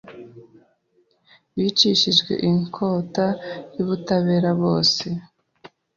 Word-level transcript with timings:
Bicishijwe 1.57 2.33
inkota 2.49 3.25
yUbutabera 3.75 4.49
bose 4.61 5.05